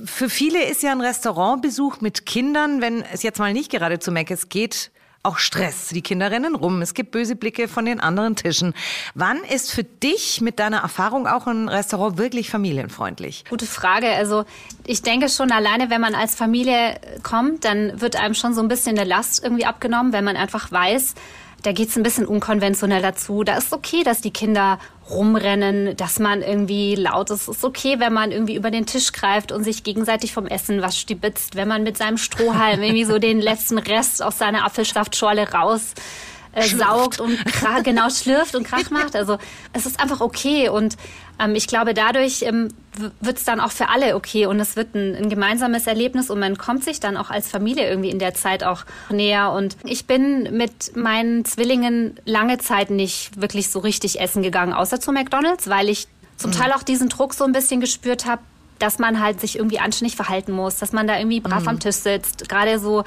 [0.05, 4.13] Für viele ist ja ein Restaurantbesuch mit Kindern, wenn es jetzt mal nicht gerade zu
[4.13, 4.91] Meckes geht,
[5.23, 5.89] auch Stress.
[5.89, 6.81] Die Kinder rennen rum.
[6.81, 8.75] Es gibt böse Blicke von den anderen Tischen.
[9.15, 13.45] Wann ist für dich mit deiner Erfahrung auch ein Restaurant wirklich familienfreundlich?
[13.51, 14.11] Gute Frage.
[14.13, 14.45] Also
[14.87, 18.69] ich denke schon alleine, wenn man als Familie kommt, dann wird einem schon so ein
[18.69, 21.15] bisschen eine Last irgendwie abgenommen, wenn man einfach weiß,
[21.63, 23.45] da geht's ein bisschen unkonventionell dazu.
[23.45, 24.79] Da ist okay, dass die Kinder
[25.11, 27.49] rumrennen, dass man irgendwie laut ist.
[27.49, 30.83] Es ist okay, wenn man irgendwie über den Tisch greift und sich gegenseitig vom Essen
[30.83, 35.51] was stibitzt, wenn man mit seinem Strohhalm irgendwie so den letzten Rest aus seiner Apfelsaftschorle
[35.53, 35.95] raus
[36.53, 37.39] äh, saugt und
[37.85, 39.17] genau schlürft und Krach macht.
[39.17, 39.39] Also
[39.73, 40.97] es ist einfach okay und
[41.41, 42.69] ähm, ich glaube, dadurch ähm,
[43.21, 46.39] wird es dann auch für alle okay und es wird ein, ein, gemeinsames Erlebnis und
[46.39, 49.53] man kommt sich dann auch als Familie irgendwie in der Zeit auch näher.
[49.53, 55.01] Und ich bin mit meinen Zwillingen lange Zeit nicht wirklich so richtig essen gegangen, außer
[55.01, 56.55] zu McDonald's, weil ich zum mhm.
[56.55, 58.43] Teil auch diesen Druck so ein bisschen gespürt habe,
[58.79, 61.69] dass man halt sich irgendwie anständig verhalten muss, dass man da irgendwie brav mhm.
[61.69, 62.49] am Tisch sitzt.
[62.49, 63.05] Gerade so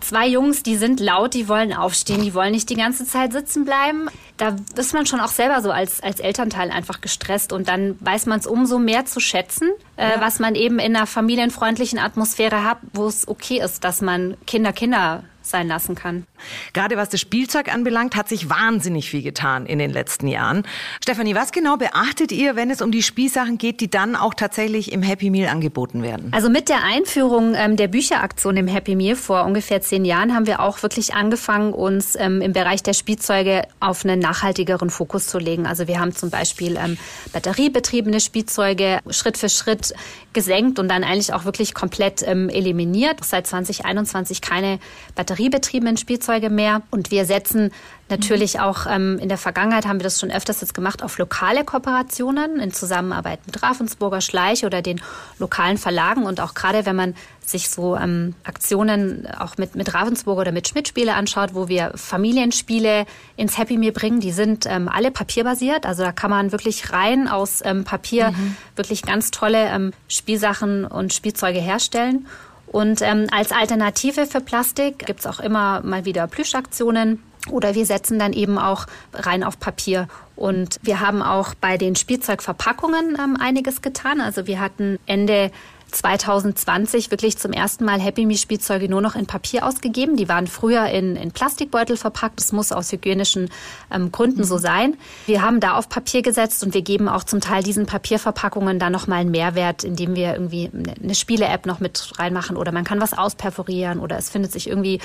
[0.00, 3.64] zwei Jungs, die sind laut, die wollen aufstehen, die wollen nicht die ganze Zeit sitzen
[3.64, 4.08] bleiben.
[4.36, 8.26] Da ist man schon auch selber so als, als Elternteil einfach gestresst und dann weiß
[8.26, 10.20] man es umso mehr zu schätzen, äh, ja.
[10.20, 14.72] was man eben in einer familienfreundlichen Atmosphäre hat, wo es okay ist, dass man Kinder
[14.72, 16.26] Kinder sein lassen kann.
[16.72, 20.64] Gerade was das Spielzeug anbelangt, hat sich wahnsinnig viel getan in den letzten Jahren.
[21.02, 24.92] Stefanie, was genau beachtet ihr, wenn es um die Spielsachen geht, die dann auch tatsächlich
[24.92, 26.28] im Happy Meal angeboten werden?
[26.32, 30.46] Also mit der Einführung ähm, der Bücheraktion im Happy Meal vor ungefähr zehn Jahren haben
[30.46, 35.38] wir auch wirklich angefangen, uns ähm, im Bereich der Spielzeuge auf einen nachhaltigeren Fokus zu
[35.38, 35.66] legen.
[35.66, 36.96] Also wir haben zum Beispiel ähm,
[37.32, 39.94] batteriebetriebene Spielzeuge Schritt für Schritt
[40.32, 43.18] gesenkt und dann eigentlich auch wirklich komplett ähm, eliminiert.
[43.22, 44.78] Seit 2021 keine
[45.14, 46.82] batteriebetriebenen Spielzeuge mehr.
[46.90, 47.70] Und wir setzen
[48.08, 51.64] natürlich auch ähm, in der Vergangenheit haben wir das schon öfters jetzt gemacht auf lokale
[51.64, 55.00] Kooperationen in Zusammenarbeit mit Ravensburger Schleich oder den
[55.38, 57.14] lokalen Verlagen und auch gerade wenn man
[57.44, 63.06] sich so ähm, Aktionen auch mit, mit Ravensburger oder mit Schmidt-Spiele anschaut, wo wir Familienspiele
[63.36, 65.86] ins Happy Meal bringen, die sind ähm, alle papierbasiert.
[65.86, 68.56] Also da kann man wirklich rein aus ähm, Papier mhm.
[68.76, 72.26] wirklich ganz tolle ähm, Spielsachen und Spielzeuge herstellen.
[72.72, 77.22] Und ähm, als Alternative für Plastik gibt's auch immer mal wieder Plüschaktionen.
[77.50, 80.08] Oder wir setzen dann eben auch rein auf Papier.
[80.36, 84.20] Und wir haben auch bei den Spielzeugverpackungen ähm, einiges getan.
[84.20, 85.50] Also wir hatten Ende
[85.92, 90.16] 2020 wirklich zum ersten Mal Happy Me Spielzeuge nur noch in Papier ausgegeben.
[90.16, 92.40] Die waren früher in, in Plastikbeutel verpackt.
[92.40, 93.50] Das muss aus hygienischen
[93.92, 94.44] ähm, Gründen mhm.
[94.44, 94.96] so sein.
[95.26, 98.90] Wir haben da auf Papier gesetzt und wir geben auch zum Teil diesen Papierverpackungen da
[98.90, 103.12] nochmal einen Mehrwert, indem wir irgendwie eine Spiele-App noch mit reinmachen oder man kann was
[103.16, 105.00] ausperforieren oder es findet sich irgendwie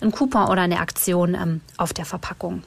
[0.00, 2.62] ein Coupon oder eine Aktion ähm, auf der Verpackung.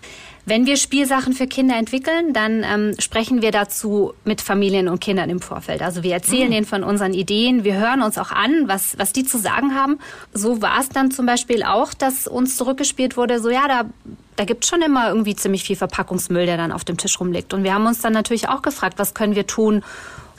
[0.45, 5.29] Wenn wir Spielsachen für Kinder entwickeln, dann ähm, sprechen wir dazu mit Familien und Kindern
[5.29, 5.82] im Vorfeld.
[5.82, 6.53] Also wir erzählen mhm.
[6.53, 9.99] ihnen von unseren Ideen, wir hören uns auch an, was, was die zu sagen haben.
[10.34, 13.86] So war es dann zum Beispiel auch, dass uns zurückgespielt wurde, so ja, da
[14.36, 17.53] da gibt schon immer irgendwie ziemlich viel Verpackungsmüll, der dann auf dem Tisch rumliegt.
[17.53, 19.84] Und wir haben uns dann natürlich auch gefragt, was können wir tun?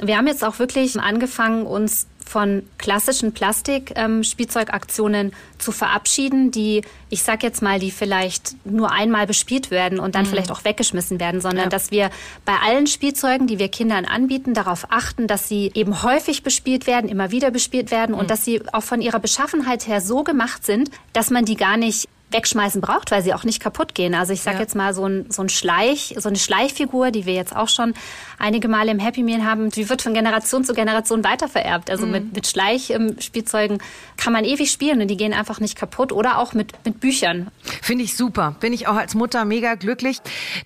[0.02, 7.22] Wir haben jetzt auch wirklich angefangen, uns von klassischen Plastik-Spielzeugaktionen ähm, zu verabschieden, die, ich
[7.22, 10.30] sag jetzt mal, die vielleicht nur einmal bespielt werden und dann mhm.
[10.30, 11.68] vielleicht auch weggeschmissen werden, sondern ja.
[11.68, 12.10] dass wir
[12.44, 17.08] bei allen Spielzeugen, die wir Kindern anbieten, darauf achten, dass sie eben häufig bespielt werden,
[17.08, 18.20] immer wieder bespielt werden mhm.
[18.20, 21.76] und dass sie auch von ihrer Beschaffenheit her so gemacht sind, dass man die gar
[21.76, 24.14] nicht wegschmeißen braucht, weil sie auch nicht kaputt gehen.
[24.14, 24.62] Also ich sage ja.
[24.62, 27.94] jetzt mal so ein, so ein Schleich, so eine Schleichfigur, die wir jetzt auch schon
[28.38, 31.90] einige Male im Happy Meal haben, die wird von Generation zu Generation weitervererbt.
[31.90, 32.12] Also mhm.
[32.12, 33.78] mit, mit Schleichspielzeugen
[34.16, 37.48] kann man ewig spielen und die gehen einfach nicht kaputt oder auch mit, mit Büchern.
[37.82, 38.56] Finde ich super.
[38.60, 40.18] Bin ich auch als Mutter mega glücklich.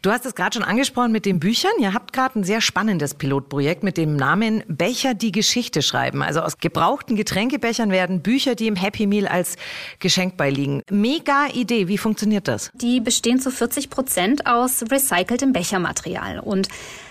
[0.02, 1.72] Du hast es gerade schon angesprochen mit den Büchern.
[1.78, 6.22] Ihr habt gerade ein sehr spannendes Pilotprojekt mit dem Namen Becher, die Geschichte schreiben.
[6.22, 9.56] Also aus gebrauchten Getränkebechern werden Bücher, die im Happy Meal als
[9.98, 10.82] Geschenk beiliegen.
[10.90, 11.88] Mega Idee.
[11.88, 12.70] Wie funktioniert das?
[12.74, 16.40] Die bestehen zu 40 Prozent aus recyceltem Bechermaterial.
[16.40, 16.68] Und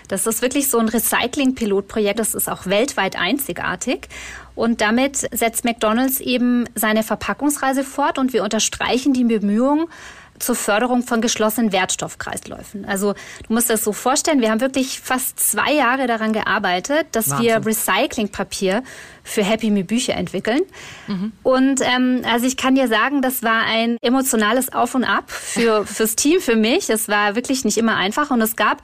[0.08, 2.18] das ist wirklich so ein Recycling-Pilotprojekt.
[2.18, 4.08] Das ist auch weltweit einzigartig.
[4.54, 9.86] Und damit setzt McDonald's eben seine Verpackungsreise fort und wir unterstreichen die Bemühungen,
[10.38, 12.84] zur Förderung von geschlossenen Wertstoffkreisläufen.
[12.84, 13.14] Also
[13.46, 17.46] du musst das so vorstellen, wir haben wirklich fast zwei Jahre daran gearbeitet, dass Wahnsinn.
[17.46, 18.82] wir Recyclingpapier
[19.22, 20.62] für Happy Me Bücher entwickeln.
[21.06, 21.32] Mhm.
[21.42, 25.86] Und ähm, also ich kann dir sagen, das war ein emotionales Auf und Ab für
[25.86, 26.90] fürs Team, für mich.
[26.90, 28.82] Es war wirklich nicht immer einfach und es gab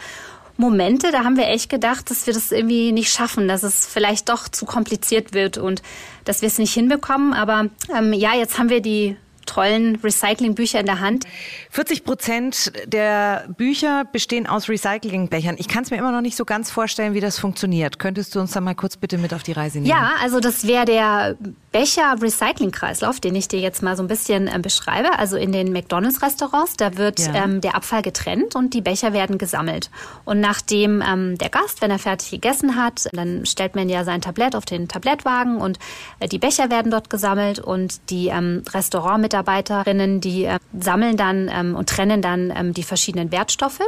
[0.56, 4.28] Momente, da haben wir echt gedacht, dass wir das irgendwie nicht schaffen, dass es vielleicht
[4.28, 5.82] doch zu kompliziert wird und
[6.24, 7.32] dass wir es nicht hinbekommen.
[7.32, 11.24] Aber ähm, ja, jetzt haben wir die tollen Recyclingbücher in der Hand.
[11.70, 15.56] 40 Prozent der Bücher bestehen aus Recyclingbechern.
[15.58, 17.98] Ich kann es mir immer noch nicht so ganz vorstellen, wie das funktioniert.
[17.98, 19.90] Könntest du uns da mal kurz bitte mit auf die Reise nehmen?
[19.90, 21.36] Ja, also das wäre der
[21.74, 25.18] Becher-Recycling-Kreislauf, den ich dir jetzt mal so ein bisschen äh, beschreibe.
[25.18, 27.34] Also in den McDonalds-Restaurants, da wird ja.
[27.34, 29.90] ähm, der Abfall getrennt und die Becher werden gesammelt.
[30.24, 34.20] Und nachdem ähm, der Gast, wenn er fertig gegessen hat, dann stellt man ja sein
[34.20, 35.80] Tablett auf den Tablettwagen und
[36.20, 41.74] äh, die Becher werden dort gesammelt und die ähm, Restaurantmitarbeiterinnen, die äh, sammeln dann ähm,
[41.74, 43.82] und trennen dann ähm, die verschiedenen Wertstoffe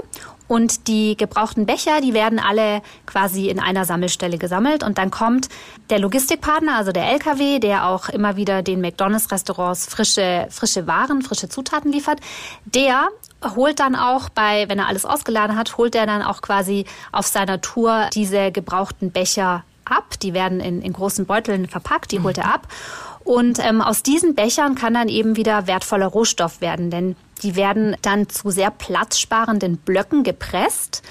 [0.49, 4.85] und die gebrauchten Becher, die werden alle quasi in einer Sammelstelle gesammelt.
[4.85, 5.49] Und dann kommt
[5.91, 11.49] der Logistikpartner, also der LKW, der auch immer wieder den McDonalds-Restaurants frische, frische Waren, frische
[11.49, 12.21] Zutaten liefert.
[12.65, 13.09] Der
[13.57, 17.27] holt dann auch bei, wenn er alles ausgeladen hat, holt er dann auch quasi auf
[17.27, 20.19] seiner Tour diese gebrauchten Becher ab.
[20.21, 22.69] Die werden in, in großen Beuteln verpackt, die holt er ab.
[23.25, 27.97] Und ähm, aus diesen Bechern kann dann eben wieder wertvoller Rohstoff werden, denn die werden
[28.03, 31.03] dann zu sehr platzsparenden Blöcken gepresst.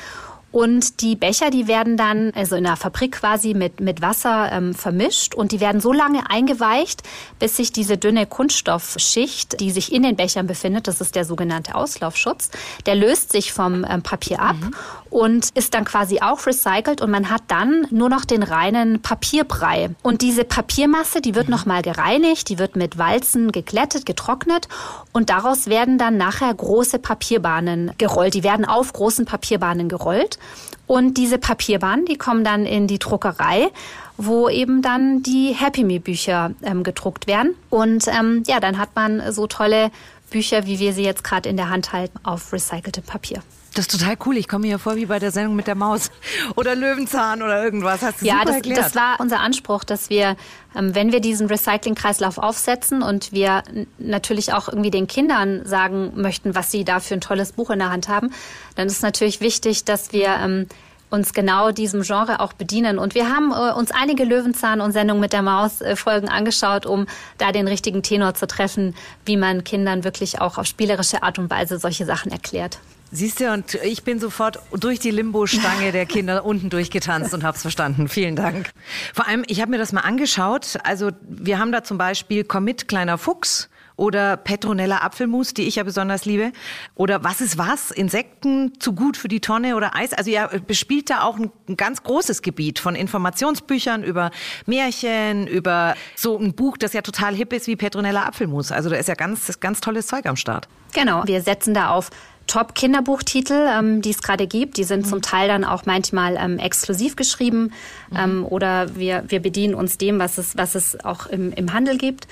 [0.55, 4.73] Und die Becher, die werden dann, also in der Fabrik quasi mit, mit Wasser ähm,
[4.73, 7.03] vermischt und die werden so lange eingeweicht,
[7.39, 11.75] bis sich diese dünne Kunststoffschicht, die sich in den Bechern befindet, das ist der sogenannte
[11.75, 12.51] Auslaufschutz,
[12.85, 14.73] der löst sich vom ähm, Papier ab mhm.
[15.09, 19.89] und ist dann quasi auch recycelt und man hat dann nur noch den reinen Papierbrei.
[20.03, 21.55] Und diese Papiermasse, die wird mhm.
[21.55, 24.69] nochmal gereinigt, die wird mit Walzen geglättet, getrocknet
[25.11, 28.35] und daraus werden dann nachher große Papierbahnen gerollt.
[28.35, 30.39] Die werden auf großen Papierbahnen gerollt.
[30.87, 33.69] Und diese Papierbahnen, die kommen dann in die Druckerei,
[34.17, 37.55] wo eben dann die Happy Me Bücher ähm, gedruckt werden.
[37.69, 39.91] Und ähm, ja, dann hat man so tolle
[40.29, 43.41] Bücher, wie wir sie jetzt gerade in der Hand halten, auf recyceltem Papier.
[43.75, 44.37] Das ist total cool.
[44.37, 46.09] Ich komme mir vor wie bei der Sendung mit der Maus
[46.55, 48.01] oder Löwenzahn oder irgendwas.
[48.01, 48.79] Hast du ja, super das, erklärt.
[48.79, 50.37] das war unser Anspruch, dass wir,
[50.75, 53.63] ähm, wenn wir diesen Recycling-Kreislauf aufsetzen und wir
[53.97, 57.79] natürlich auch irgendwie den Kindern sagen möchten, was sie da für ein tolles Buch in
[57.79, 58.31] der Hand haben,
[58.75, 60.67] dann ist natürlich wichtig, dass wir ähm,
[61.09, 62.97] uns genau diesem Genre auch bedienen.
[62.97, 66.85] Und wir haben äh, uns einige Löwenzahn und Sendungen mit der Maus äh, Folgen angeschaut,
[66.85, 67.07] um
[67.39, 71.49] da den richtigen Tenor zu treffen, wie man Kindern wirklich auch auf spielerische Art und
[71.49, 72.79] Weise solche Sachen erklärt.
[73.15, 77.61] Siehst du, und ich bin sofort durch die Limbo-Stange der Kinder unten durchgetanzt und hab's
[77.61, 78.09] verstanden.
[78.09, 78.71] Vielen Dank.
[79.13, 80.77] Vor allem, ich habe mir das mal angeschaut.
[80.83, 85.83] Also wir haben da zum Beispiel Commit Kleiner Fuchs oder Petronella Apfelmus, die ich ja
[85.83, 86.51] besonders liebe.
[86.95, 87.91] Oder was ist was?
[87.91, 90.11] Insekten zu gut für die Tonne oder Eis?
[90.11, 94.31] Also ihr bespielt da auch ein, ein, ganz großes Gebiet von Informationsbüchern über
[94.65, 98.73] Märchen, über so ein Buch, das ja total hip ist wie Petronella Apfelmus.
[98.73, 100.67] Also da ist ja ganz, ganz tolles Zeug am Start.
[100.93, 101.23] Genau.
[101.25, 102.09] Wir setzen da auf
[102.47, 104.77] Top-Kinderbuchtitel, ähm, die es gerade gibt.
[104.77, 105.09] Die sind mhm.
[105.09, 107.71] zum Teil dann auch manchmal ähm, exklusiv geschrieben
[108.09, 108.17] mhm.
[108.17, 111.97] ähm, oder wir, wir bedienen uns dem, was es, was es auch im, im Handel
[111.97, 112.27] gibt.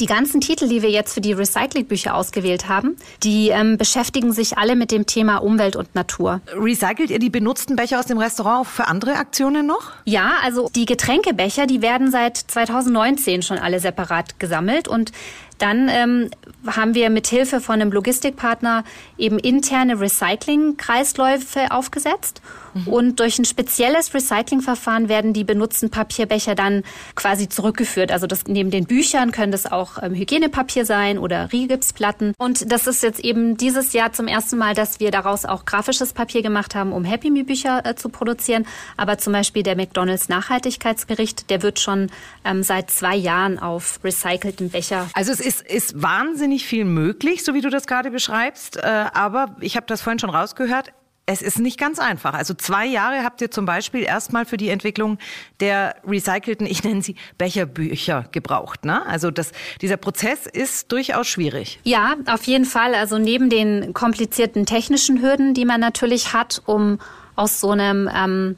[0.00, 4.58] Die ganzen Titel, die wir jetzt für die Recyclingbücher ausgewählt haben, die ähm, beschäftigen sich
[4.58, 6.42] alle mit dem Thema Umwelt und Natur.
[6.54, 9.92] Recycelt ihr die benutzten Becher aus dem Restaurant auch für andere Aktionen noch?
[10.04, 15.12] Ja, also die Getränkebecher, die werden seit 2019 schon alle separat gesammelt und
[15.58, 16.30] dann ähm,
[16.66, 18.84] haben wir mit Hilfe von einem Logistikpartner
[19.18, 22.42] eben interne Recycling-Kreisläufe aufgesetzt.
[22.76, 22.92] Mhm.
[22.92, 26.82] Und durch ein spezielles Recyclingverfahren werden die benutzten Papierbecher dann
[27.14, 28.12] quasi zurückgeführt.
[28.12, 32.34] Also das, neben den Büchern können das auch ähm, Hygienepapier sein oder Rigipsplatten.
[32.38, 36.12] Und das ist jetzt eben dieses Jahr zum ersten Mal, dass wir daraus auch grafisches
[36.12, 38.66] Papier gemacht haben, um Happy Me Bücher äh, zu produzieren.
[38.96, 42.10] Aber zum Beispiel der McDonald's Nachhaltigkeitsbericht, der wird schon
[42.44, 45.08] ähm, seit zwei Jahren auf recycelten Becher.
[45.14, 48.76] Also es ist, ist wahnsinnig viel möglich, so wie du das gerade beschreibst.
[48.76, 48.80] Äh,
[49.12, 50.92] aber ich habe das vorhin schon rausgehört.
[51.28, 52.34] Es ist nicht ganz einfach.
[52.34, 55.18] Also zwei Jahre habt ihr zum Beispiel erstmal für die Entwicklung
[55.58, 58.84] der recycelten, ich nenne sie Becherbücher gebraucht.
[58.84, 59.04] Ne?
[59.06, 59.50] Also das,
[59.82, 61.80] dieser Prozess ist durchaus schwierig.
[61.82, 62.94] Ja, auf jeden Fall.
[62.94, 67.00] Also neben den komplizierten technischen Hürden, die man natürlich hat, um
[67.34, 68.56] aus so einem ähm,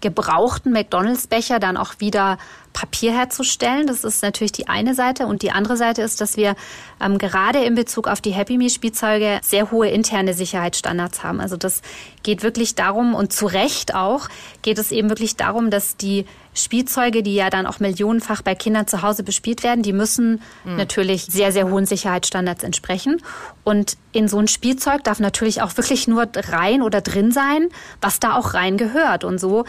[0.00, 2.38] gebrauchten McDonalds-Becher dann auch wieder
[2.72, 3.86] Papier herzustellen.
[3.86, 5.26] Das ist natürlich die eine Seite.
[5.26, 6.54] Und die andere Seite ist, dass wir
[7.00, 11.40] ähm, gerade in Bezug auf die Happy Me Spielzeuge sehr hohe interne Sicherheitsstandards haben.
[11.40, 11.82] Also das
[12.22, 14.28] geht wirklich darum und zu Recht auch
[14.62, 16.26] geht es eben wirklich darum, dass die
[16.58, 20.76] Spielzeuge, die ja dann auch millionenfach bei Kindern zu Hause bespielt werden, die müssen mhm.
[20.76, 23.22] natürlich sehr, sehr hohen Sicherheitsstandards entsprechen.
[23.64, 27.68] Und in so ein Spielzeug darf natürlich auch wirklich nur rein oder drin sein,
[28.00, 29.24] was da auch rein gehört.
[29.24, 29.64] Und so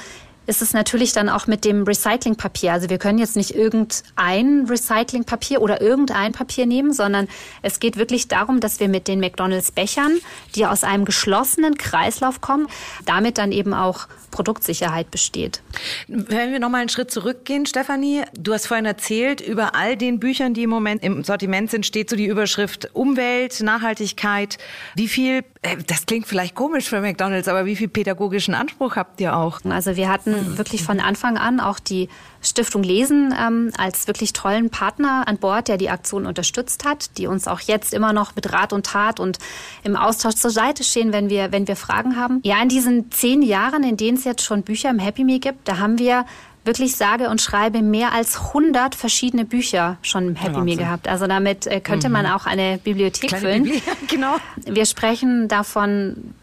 [0.49, 2.73] ist es natürlich dann auch mit dem Recyclingpapier.
[2.73, 7.27] Also wir können jetzt nicht irgendein Recyclingpapier oder irgendein Papier nehmen, sondern
[7.61, 10.17] es geht wirklich darum, dass wir mit den McDonalds Bechern,
[10.55, 12.67] die aus einem geschlossenen Kreislauf kommen,
[13.05, 15.61] damit dann eben auch Produktsicherheit besteht.
[16.07, 20.19] Wenn wir noch mal einen Schritt zurückgehen, Stefanie, du hast vorhin erzählt, über all den
[20.19, 24.57] Büchern, die im Moment im Sortiment sind, steht so die Überschrift Umwelt, Nachhaltigkeit.
[24.95, 29.19] Wie viel, äh, das klingt vielleicht komisch für McDonald's, aber wie viel pädagogischen Anspruch habt
[29.21, 29.59] ihr auch?
[29.65, 32.09] Also wir hatten wirklich von Anfang an auch die
[32.41, 37.27] Stiftung Lesen ähm, als wirklich tollen Partner an Bord, der die Aktion unterstützt hat, die
[37.27, 39.39] uns auch jetzt immer noch mit Rat und Tat und
[39.83, 42.39] im Austausch zur Seite stehen, wenn wir, wenn wir Fragen haben.
[42.43, 45.67] Ja, in diesen zehn Jahren, in denen es jetzt schon Bücher im Happy Me gibt,
[45.67, 46.25] da haben wir
[46.65, 51.07] wirklich sage und schreibe mehr als 100 verschiedene Bücher schon im Happy Me gehabt.
[51.07, 52.13] Also damit äh, könnte mhm.
[52.13, 53.63] man auch eine Bibliothek Kleine füllen.
[53.63, 54.35] Bibli genau.
[54.65, 56.33] Wir sprechen davon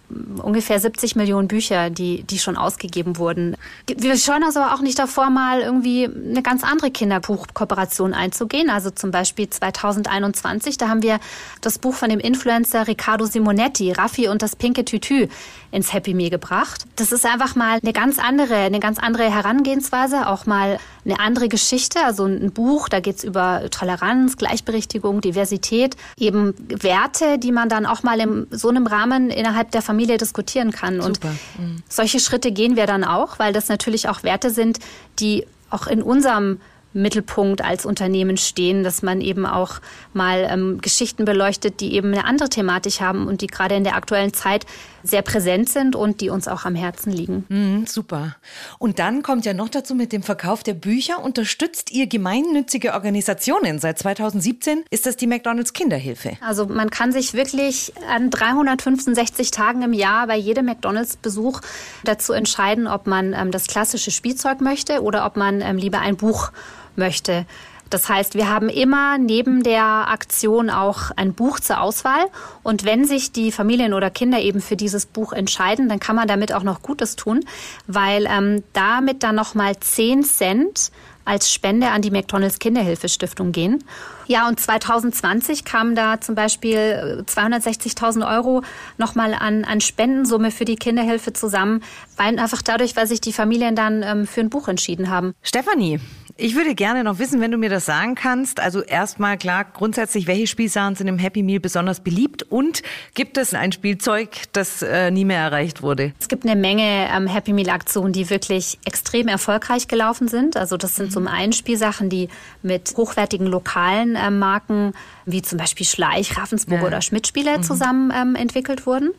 [0.42, 3.56] ungefähr 70 Millionen Bücher, die, die schon ausgegeben wurden.
[3.86, 8.70] Wir scheuen uns aber auch nicht davor, mal irgendwie eine ganz andere Kinderbuchkooperation einzugehen.
[8.70, 11.18] Also zum Beispiel 2021, da haben wir
[11.60, 15.28] das Buch von dem Influencer Riccardo Simonetti, Raffi und das pinke Tütü,
[15.72, 16.84] ins Happy Meal gebracht.
[16.96, 21.48] Das ist einfach mal eine ganz andere, eine ganz andere Herangehensweise, auch mal eine andere
[21.48, 22.04] Geschichte.
[22.04, 28.02] Also ein Buch, da geht's über Toleranz, Gleichberechtigung, Diversität, eben Werte, die man dann auch
[28.02, 31.00] mal in so einem Rahmen innerhalb der Familie diskutieren kann.
[31.00, 31.28] Super.
[31.58, 31.82] Und mhm.
[31.88, 34.78] solche Schritte gehen wir dann auch, weil das natürlich auch Werte sind,
[35.18, 36.60] die auch in unserem
[36.92, 39.80] Mittelpunkt als Unternehmen stehen, dass man eben auch
[40.14, 43.96] mal ähm, Geschichten beleuchtet, die eben eine andere Thematik haben und die gerade in der
[43.96, 44.66] aktuellen Zeit
[45.08, 47.44] sehr präsent sind und die uns auch am Herzen liegen.
[47.48, 48.36] Mm, super.
[48.78, 53.78] Und dann kommt ja noch dazu mit dem Verkauf der Bücher, unterstützt ihr gemeinnützige Organisationen.
[53.78, 56.36] Seit 2017 ist das die McDonalds Kinderhilfe.
[56.40, 61.60] Also man kann sich wirklich an 365 Tagen im Jahr bei jedem McDonalds-Besuch
[62.04, 66.16] dazu entscheiden, ob man ähm, das klassische Spielzeug möchte oder ob man ähm, lieber ein
[66.16, 66.50] Buch
[66.96, 67.46] möchte.
[67.90, 72.26] Das heißt, wir haben immer neben der Aktion auch ein Buch zur Auswahl.
[72.62, 76.28] Und wenn sich die Familien oder Kinder eben für dieses Buch entscheiden, dann kann man
[76.28, 77.44] damit auch noch Gutes tun,
[77.86, 80.90] weil ähm, damit dann nochmal 10 Cent
[81.26, 83.84] als Spende an die McDonalds Kinderhilfe Stiftung gehen.
[84.28, 88.62] Ja, und 2020 kamen da zum Beispiel 260.000 äh, Euro
[88.96, 91.82] nochmal an, an Spendensumme für die Kinderhilfe zusammen,
[92.16, 95.34] weil einfach dadurch, weil sich die Familien dann ähm, für ein Buch entschieden haben.
[95.42, 96.00] Stefanie,
[96.38, 98.60] ich würde gerne noch wissen, wenn du mir das sagen kannst.
[98.60, 102.82] Also erstmal klar, grundsätzlich, welche Spielsachen sind im Happy Meal besonders beliebt und
[103.14, 106.12] gibt es ein Spielzeug, das äh, nie mehr erreicht wurde?
[106.20, 110.56] Es gibt eine Menge ähm, Happy Meal Aktionen, die wirklich extrem erfolgreich gelaufen sind.
[110.56, 111.12] Also das sind mhm.
[111.12, 112.28] zum einen Spielsachen, die
[112.62, 114.92] mit hochwertigen lokalen äh, Marken
[115.26, 116.86] wie zum Beispiel Schleich, Ravensburg ja.
[116.86, 117.62] oder Schmidt-Spiele mhm.
[117.64, 119.10] zusammen ähm, entwickelt wurden.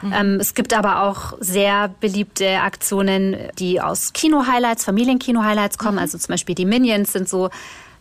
[0.00, 0.12] Mhm.
[0.12, 5.96] Ähm, es gibt aber auch sehr beliebte Aktionen, die aus Kino-Highlights, Familienkino-Highlights kommen.
[5.96, 6.02] Mhm.
[6.02, 7.50] Also zum Beispiel die Minions sind so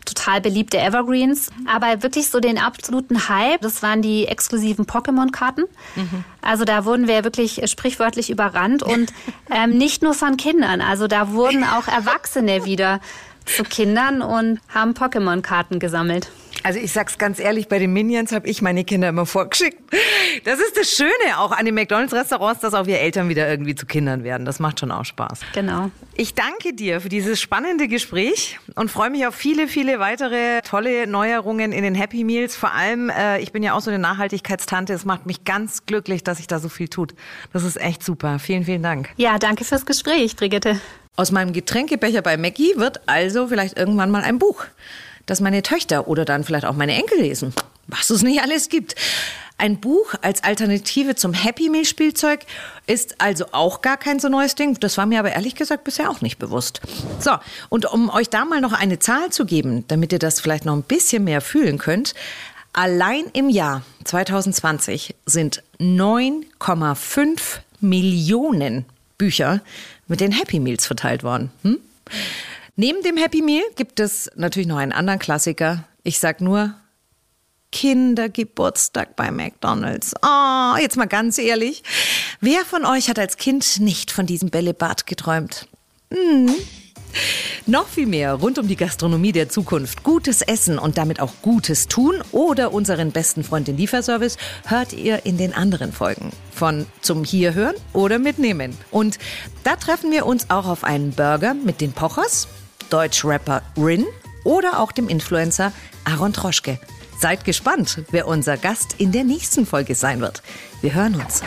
[0.05, 1.49] total beliebte Evergreens.
[1.65, 5.63] Aber wirklich so den absoluten Hype, das waren die exklusiven Pokémon-Karten.
[5.95, 6.23] Mhm.
[6.41, 9.11] Also da wurden wir wirklich sprichwörtlich überrannt und
[9.49, 10.81] ähm, nicht nur von Kindern.
[10.81, 12.99] Also da wurden auch Erwachsene wieder
[13.45, 16.29] zu Kindern und haben Pokémon-Karten gesammelt.
[16.65, 19.77] Also ich sag's ganz ehrlich, bei den Minions habe ich meine Kinder immer vorgeschickt.
[20.45, 23.85] Das ist das Schöne auch an den McDonalds-Restaurants, dass auch wir Eltern wieder irgendwie zu
[23.85, 24.47] Kindern werden.
[24.47, 25.41] Das macht schon auch Spaß.
[25.53, 25.91] Genau.
[26.15, 31.05] Ich danke dir für dieses spannende Gespräch und freue mich auf viele, viele weitere tolle
[31.05, 32.55] Neuerungen in den Happy Meals.
[32.55, 34.91] Vor allem, äh, ich bin ja auch so eine Nachhaltigkeitstante.
[34.91, 37.13] Es macht mich ganz glücklich, dass sich da so viel tut.
[37.53, 38.39] Das ist echt super.
[38.39, 39.09] Vielen, vielen Dank.
[39.17, 40.79] Ja, danke fürs Gespräch, Brigitte.
[41.15, 44.65] Aus meinem Getränkebecher bei Mackie wird also vielleicht irgendwann mal ein Buch
[45.25, 47.53] das meine Töchter oder dann vielleicht auch meine Enkel lesen.
[47.87, 48.95] Was es nicht alles gibt.
[49.57, 52.41] Ein Buch als Alternative zum Happy Meal Spielzeug
[52.87, 54.77] ist also auch gar kein so neues Ding.
[54.79, 56.81] Das war mir aber ehrlich gesagt bisher auch nicht bewusst.
[57.19, 57.31] So,
[57.69, 60.75] und um euch da mal noch eine Zahl zu geben, damit ihr das vielleicht noch
[60.75, 62.15] ein bisschen mehr fühlen könnt.
[62.73, 67.39] Allein im Jahr 2020 sind 9,5
[67.79, 68.83] Millionen
[69.17, 69.61] Bücher
[70.07, 71.51] mit den Happy Meals verteilt worden.
[71.61, 71.79] Hm?
[72.77, 75.85] Neben dem Happy Meal gibt es natürlich noch einen anderen Klassiker.
[76.03, 76.75] Ich sag nur
[77.71, 80.13] Kindergeburtstag bei McDonald's.
[80.21, 81.83] Oh, jetzt mal ganz ehrlich.
[82.41, 85.69] Wer von euch hat als Kind nicht von diesem Bällebad geträumt?
[86.13, 86.53] Hm.
[87.65, 91.87] Noch viel mehr rund um die Gastronomie der Zukunft, gutes Essen und damit auch gutes
[91.87, 97.23] Tun oder unseren besten Freund den Lieferservice hört ihr in den anderen Folgen von zum
[97.23, 98.77] Hierhören oder mitnehmen.
[98.91, 99.17] Und
[99.63, 102.49] da treffen wir uns auch auf einen Burger mit den Pochers,
[102.89, 104.05] Deutschrapper Rin
[104.43, 105.71] oder auch dem Influencer
[106.05, 106.79] Aaron Troschke.
[107.19, 110.43] Seid gespannt, wer unser Gast in der nächsten Folge sein wird.
[110.81, 111.41] Wir hören uns.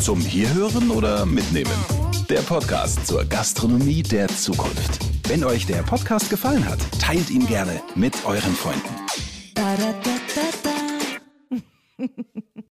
[0.00, 1.72] Zum Hierhören oder Mitnehmen?
[2.28, 4.98] Der Podcast zur Gastronomie der Zukunft.
[5.28, 8.94] Wenn euch der Podcast gefallen hat, teilt ihn gerne mit euren Freunden.